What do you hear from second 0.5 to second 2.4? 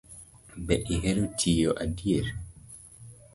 Be ihero tiyo adier?